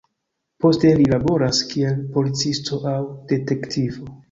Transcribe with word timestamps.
Poste 0.63 0.93
li 1.01 1.05
laboras 1.11 1.59
kiel 1.75 2.01
policisto 2.17 2.83
aŭ 2.95 2.97
detektivo. 3.35 4.13